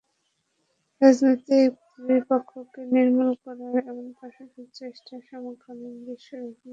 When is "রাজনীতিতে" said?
6.33-6.57